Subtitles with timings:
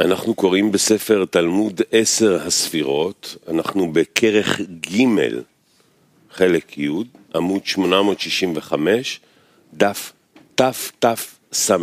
[0.00, 5.04] אנחנו קוראים בספר תלמוד עשר הספירות, אנחנו בכרך ג'
[6.30, 6.88] חלק י',
[7.34, 9.20] עמוד 865,
[9.74, 10.12] דף
[10.54, 11.76] תתס"ה.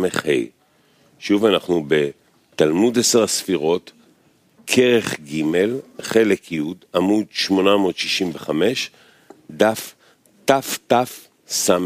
[1.18, 3.92] שוב אנחנו בתלמוד עשר הספירות,
[4.66, 5.42] כרך ג'
[6.00, 6.60] חלק י',
[6.94, 8.90] עמוד 865,
[9.50, 9.94] דף
[10.44, 11.78] תתס"ה.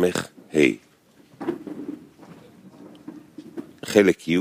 [3.85, 4.39] חלק י',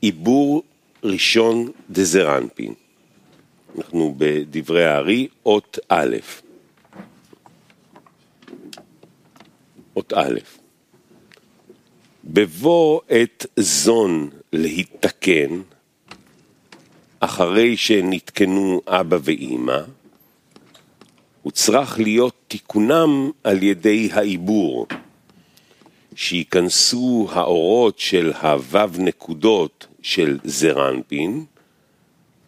[0.00, 0.62] עיבור
[1.04, 2.74] ראשון דזרנפין.
[3.78, 6.16] אנחנו בדברי הארי, אות א'.
[9.96, 10.38] אות א'.
[12.24, 15.60] בבוא עת זון להתתקן,
[17.20, 19.80] אחרי שנתקנו אבא ואימא,
[21.42, 24.86] הוא צריך להיות תיקונם על ידי העיבור,
[26.14, 31.44] שייכנסו האורות של הוו נקודות של זרנפין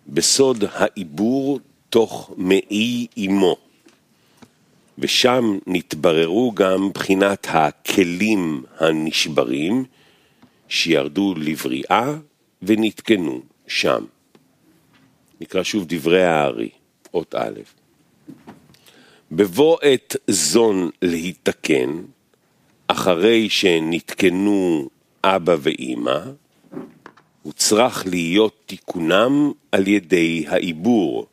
[0.09, 3.57] בסוד העיבור תוך מאי אמו,
[4.99, 9.85] ושם נתבררו גם בחינת הכלים הנשברים
[10.69, 12.15] שירדו לבריאה
[12.63, 14.05] ונתקנו שם.
[15.41, 16.71] נקרא שוב דברי הארי,
[17.15, 17.61] אות א'.
[19.33, 21.91] בבוא עת זון להתקן,
[22.87, 24.89] אחרי שנתקנו
[25.25, 26.21] אבא ואימא,
[27.47, 31.27] הוא צריך להיות תיקונם על ידי העיבור,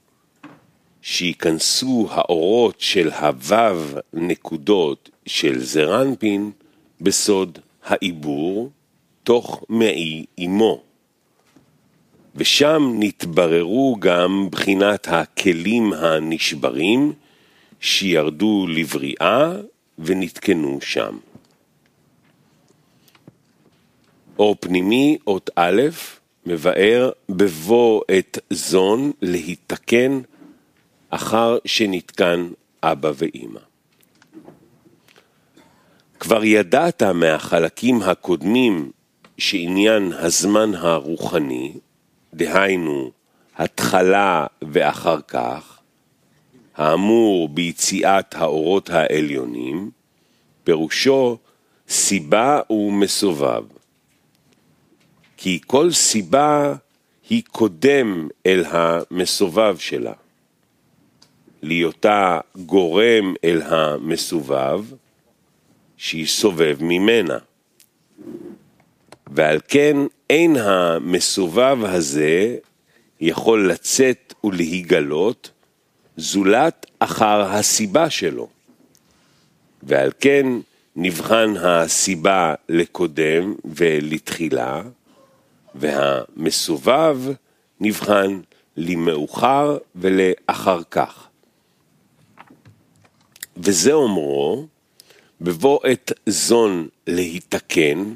[1.01, 6.51] שייכנסו האורות של הוו נקודות של זרנפין
[7.01, 8.69] בסוד העיבור
[9.23, 10.81] תוך מעי אמו.
[12.35, 17.13] ושם נתבררו גם בחינת הכלים הנשברים
[17.79, 19.51] שירדו לבריאה
[19.99, 21.17] ונתקנו שם.
[24.39, 25.81] אור פנימי, אות א',
[26.45, 30.21] מבאר בבוא את זון להתקן
[31.09, 32.49] אחר שנתקן
[32.83, 33.59] אבא ואימא.
[36.19, 38.91] כבר ידעת מהחלקים הקודמים
[39.37, 41.73] שעניין הזמן הרוחני,
[42.33, 43.11] דהיינו
[43.57, 45.79] התחלה ואחר כך,
[46.75, 49.91] האמור ביציאת האורות העליונים,
[50.63, 51.37] פירושו
[51.89, 53.63] סיבה ומסובב.
[55.43, 56.73] כי כל סיבה
[57.29, 60.13] היא קודם אל המסובב שלה.
[61.63, 64.85] להיותה גורם אל המסובב,
[65.97, 67.37] שיסובב ממנה.
[69.27, 69.97] ועל כן
[70.29, 72.55] אין המסובב הזה
[73.21, 75.51] יכול לצאת ולהיגלות
[76.17, 78.47] זולת אחר הסיבה שלו.
[79.83, 80.45] ועל כן
[80.95, 84.81] נבחן הסיבה לקודם ולתחילה,
[85.75, 87.17] והמסובב
[87.79, 88.41] נבחן
[88.77, 91.27] למאוחר ולאחר כך.
[93.57, 94.67] וזה אומרו,
[95.41, 98.13] בבוא עת זון להתקן,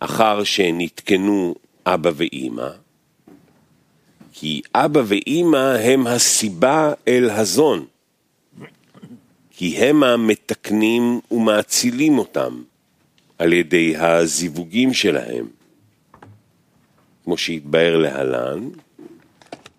[0.00, 1.54] אחר שנתקנו
[1.86, 2.68] אבא ואימא,
[4.32, 7.86] כי אבא ואימא הם הסיבה אל הזון,
[9.50, 12.62] כי הם המתקנים ומאצילים אותם
[13.38, 15.59] על ידי הזיווגים שלהם.
[17.24, 18.68] כמו שהתבהר להלן,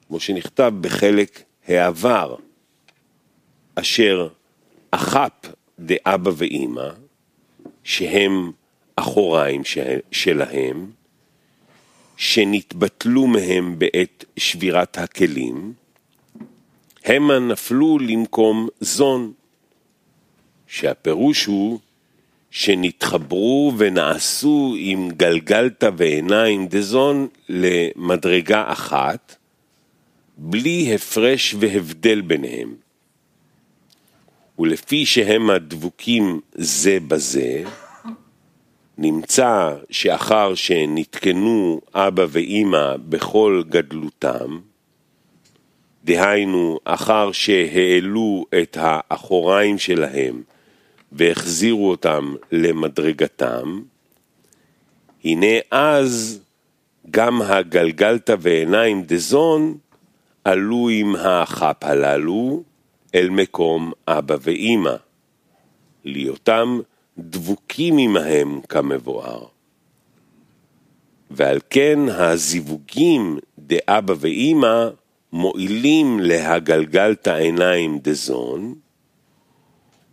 [0.07, 2.35] כמו שנכתב בחלק העבר,
[3.75, 4.27] אשר
[4.91, 5.31] אחפ
[5.79, 6.89] דאבא ואימא,
[7.83, 8.51] שהם
[8.95, 9.61] אחוריים
[10.11, 10.91] שלהם,
[12.17, 15.73] שנתבטלו מהם בעת שבירת הכלים,
[17.05, 19.33] המה נפלו למקום זון,
[20.67, 21.79] שהפירוש הוא
[22.51, 29.35] שנתחברו ונעשו עם גלגלתא ועיניים דזון למדרגה אחת,
[30.37, 32.75] בלי הפרש והבדל ביניהם.
[34.59, 37.63] ולפי שהם הדבוקים זה בזה,
[38.97, 44.59] נמצא שאחר שנתקנו אבא ואימא בכל גדלותם,
[46.03, 50.41] דהיינו, אחר שהעלו את האחוריים שלהם
[51.11, 53.81] והחזירו אותם למדרגתם,
[55.23, 56.41] הנה אז
[57.11, 59.77] גם הגלגלתא ועיניים דזון
[60.43, 62.63] עלו עם האחפ הללו
[63.15, 64.95] אל מקום אבא ואימא,
[66.05, 66.79] להיותם
[67.17, 69.43] דבוקים עמהם כמבואר.
[71.31, 74.89] ועל כן הזיווגים דאבא ואימא
[75.33, 78.75] מועילים להגלגלתא עיניים דזון,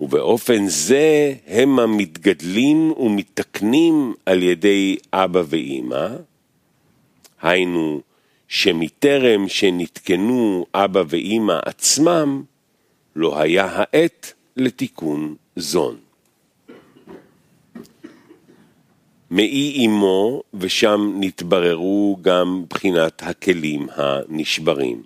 [0.00, 6.08] ובאופן זה הם המתגדלים ומתקנים על ידי אבא ואימא,
[7.42, 8.00] היינו
[8.48, 12.42] שמטרם שנתקנו אבא ואימא עצמם,
[13.16, 15.96] לא היה העת לתיקון זון.
[19.30, 25.02] מאי אמו, ושם נתבררו גם בחינת הכלים הנשברים.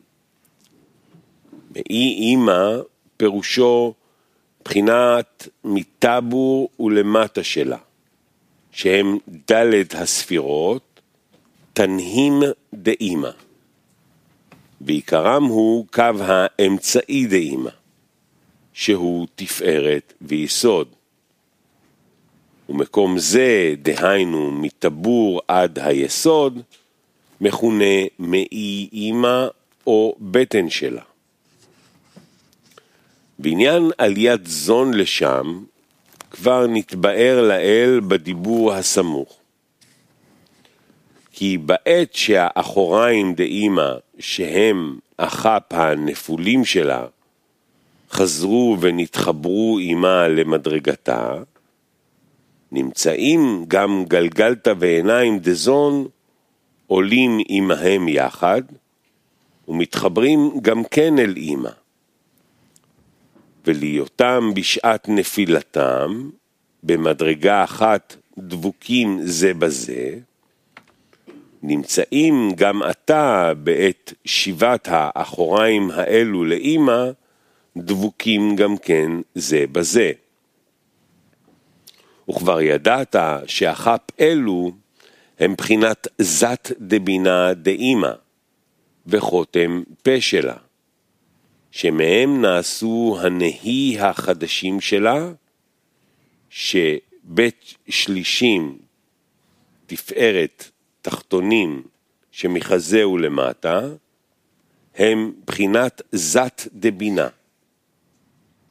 [1.76, 2.76] מאי אימא
[3.16, 3.94] פירושו
[4.64, 7.78] בחינת מטבור ולמטה שלה,
[8.72, 9.18] שהם
[9.50, 11.00] ד' הספירות,
[11.72, 12.42] תנהים
[12.74, 13.30] דאימא.
[14.80, 17.70] ועיקרם הוא קו האמצעי דאימא,
[18.72, 20.88] שהוא תפארת ויסוד.
[22.68, 26.62] ומקום זה, דהיינו מטבור עד היסוד,
[27.40, 29.46] מכונה מאי אימא
[29.86, 31.02] או בטן שלה.
[33.42, 35.64] בעניין עליית זון לשם,
[36.30, 39.38] כבר נתבאר לאל בדיבור הסמוך.
[41.32, 47.06] כי בעת שהאחוריים דאמא, שהם החפ הנפולים שלה,
[48.10, 51.42] חזרו ונתחברו עימה למדרגתה,
[52.72, 56.06] נמצאים גם גלגלתא ועיניים דזון
[56.86, 58.62] עולים עמהם יחד
[59.68, 61.81] ומתחברים גם כן אל אמא.
[63.66, 66.30] ולהיותם בשעת נפילתם
[66.82, 70.18] במדרגה אחת דבוקים זה בזה,
[71.62, 77.10] נמצאים גם עתה בעת שיבת האחוריים האלו לאמא,
[77.76, 80.12] דבוקים גם כן זה בזה.
[82.30, 83.16] וכבר ידעת
[83.46, 84.72] שאחפ אלו
[85.38, 88.12] הם בחינת זת דבינה דאמא,
[89.06, 90.56] וחותם פה שלה,
[91.72, 95.32] שמהם נעשו הנהי החדשים שלה,
[96.50, 98.78] שבית שלישים,
[99.86, 100.70] תפארת,
[101.02, 101.82] תחתונים,
[102.30, 103.80] שמחזהו למטה,
[104.94, 107.28] הם בחינת זת דבינה.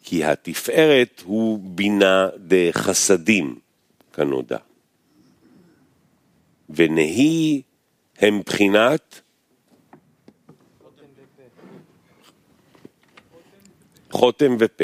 [0.03, 3.59] כי התפארת הוא בינה דחסדים,
[4.13, 4.57] כנודע.
[6.69, 7.61] ונהי
[8.17, 9.21] הם בחינת
[14.11, 14.83] חותם ופה.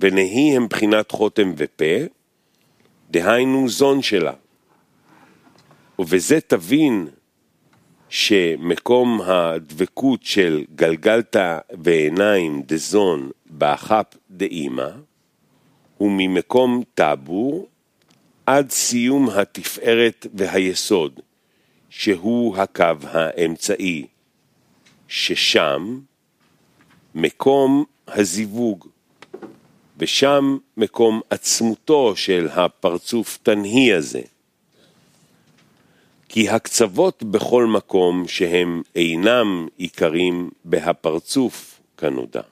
[0.00, 2.04] ונהי הם בחינת חותם ופה,
[3.10, 4.32] דהיינו זון שלה.
[5.98, 7.08] ובזה תבין
[8.08, 14.90] שמקום הדבקות של גלגלתא ועיניים דזון באחפ דאימא
[15.96, 17.68] הוא ממקום טאבור
[18.46, 21.20] עד סיום התפארת והיסוד,
[21.90, 24.06] שהוא הקו האמצעי,
[25.08, 26.00] ששם
[27.14, 28.86] מקום הזיווג,
[29.98, 34.22] ושם מקום עצמותו של הפרצוף תנהי הזה.
[36.28, 42.42] כי הקצוות בכל מקום שהם אינם עיקרים בהפרצוף כנודע.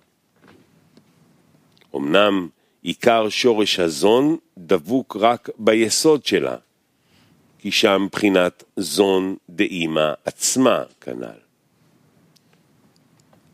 [1.97, 2.49] אמנם
[2.83, 6.57] עיקר שורש הזון דבוק רק ביסוד שלה,
[7.59, 11.48] כי שם בחינת זון דאימא עצמה כנ"ל.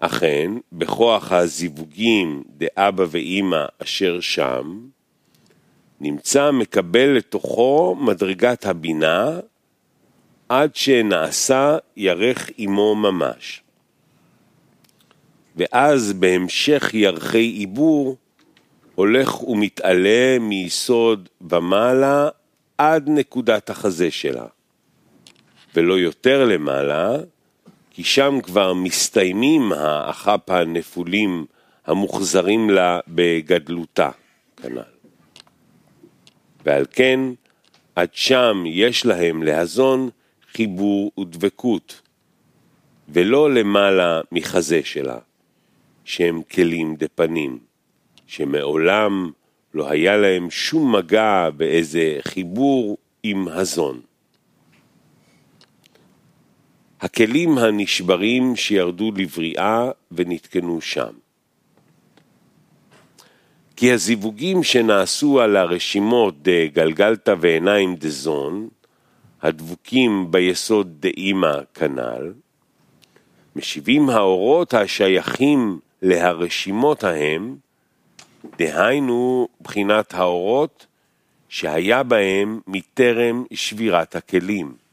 [0.07, 4.79] אכן, בכוח הזיווגים דאבא ואימא אשר שם,
[6.01, 9.41] נמצא מקבל לתוכו מדרגת הבינה
[10.49, 13.63] עד שנעשה ירך עמו ממש.
[15.57, 18.17] ואז בהמשך ירחי עיבור
[18.95, 22.29] הולך ומתעלה מיסוד ומעלה
[22.79, 24.47] עד נקודת החזה שלה,
[25.75, 27.17] ולא יותר למעלה,
[27.95, 31.47] כי שם כבר מסתיימים האחפ הנפולים
[31.87, 34.11] המוחזרים לה בגדלותה,
[34.57, 34.81] כנ"ל.
[36.65, 37.21] ועל כן,
[37.97, 40.11] עד שם יש להם להזון
[40.53, 42.01] חיבור ודבקות,
[43.09, 45.19] ולא למעלה מחזה שלה,
[46.05, 47.59] שהם כלים דפנים,
[48.27, 49.31] שמעולם
[49.75, 54.01] לא היה להם שום מגע באיזה חיבור עם הזון.
[57.05, 61.13] הכלים הנשברים שירדו לבריאה ונתקנו שם.
[63.77, 68.69] כי הזיווגים שנעשו על הרשימות דגלגלתא ועיניים דזון,
[69.43, 72.33] הדבוקים ביסוד דאימא כנ"ל,
[73.57, 77.57] משיבים האורות השייכים להרשימות ההם,
[78.59, 80.87] דהיינו בחינת האורות
[81.49, 84.84] שהיה בהם מטרם שבירת הכלים.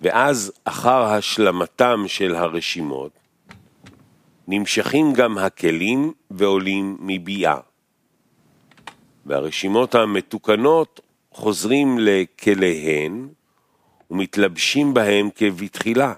[0.00, 3.12] ואז אחר השלמתם של הרשימות,
[4.48, 7.58] נמשכים גם הכלים ועולים מביאה.
[9.26, 11.00] והרשימות המתוקנות
[11.30, 13.28] חוזרים לכליהן
[14.10, 16.12] ומתלבשים בהם כבתחילה.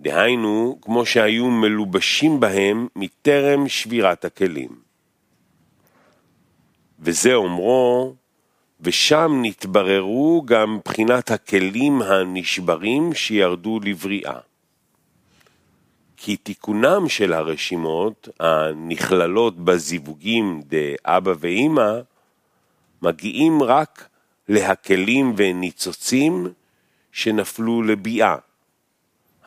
[0.00, 4.70] דהיינו, כמו שהיו מלובשים בהם מטרם שבירת הכלים.
[7.00, 8.14] וזה אומרו,
[8.84, 14.38] ושם נתבררו גם בחינת הכלים הנשברים שירדו לבריאה.
[16.16, 21.90] כי תיקונם של הרשימות הנכללות בזיווגים דאבא ואימא
[23.02, 24.08] מגיעים רק
[24.48, 26.46] להקלים וניצוצים
[27.12, 28.36] שנפלו לביאה,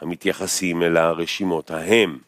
[0.01, 2.19] המתייחסים אל הרשימות ההם.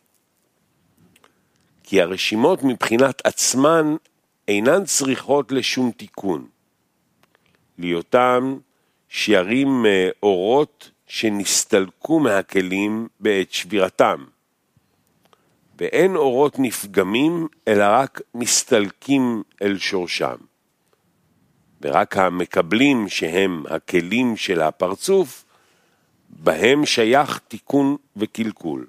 [1.83, 3.95] כי הרשימות מבחינת עצמן
[4.47, 6.47] אינן צריכות לשום תיקון.
[7.79, 8.57] להיותם
[9.09, 9.85] שיירים
[10.23, 14.25] אורות שנסתלקו מהכלים בעת שבירתם.
[15.79, 20.35] ואין אורות נפגמים, אלא רק מסתלקים אל שורשם.
[21.81, 25.45] ורק המקבלים שהם הכלים של הפרצוף,
[26.29, 28.87] בהם שייך תיקון וקלקול.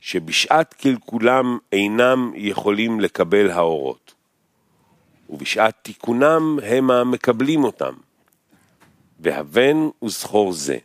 [0.00, 4.03] שבשעת קלקולם אינם יכולים לקבל האורות,
[5.30, 7.94] ובשעת תיקונם הם המקבלים אותם,
[9.20, 10.78] והבן וזכור זה.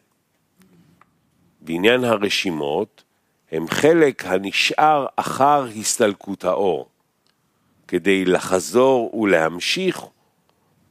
[1.62, 3.03] בעניין הרשימות,
[3.51, 6.89] הם חלק הנשאר אחר הסתלקות האור,
[7.88, 10.01] כדי לחזור ולהמשיך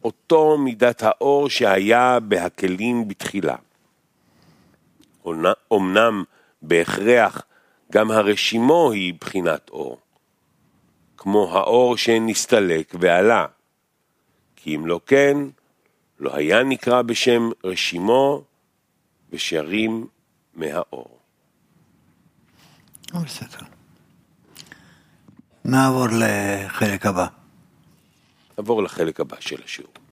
[0.05, 3.57] אותו מידת האור שהיה בהכלים בתחילה.
[5.73, 6.25] אמנם
[6.63, 7.43] בהכרח
[7.93, 9.99] גם הרשימו היא בחינת אור,
[11.19, 13.47] כמו האור שנסתלק ועלה,
[14.57, 15.37] כי אם לא כן,
[16.19, 18.45] לא היה נקרא בשם רשימו
[19.31, 20.07] ושרים
[20.55, 21.19] מהאור.
[23.25, 23.67] בסדר.
[25.65, 27.27] נעבור לחלק הבא.
[28.59, 29.99] נעבור לחלק הבא של השיעור.